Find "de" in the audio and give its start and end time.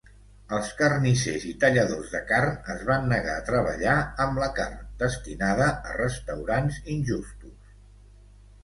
2.15-2.21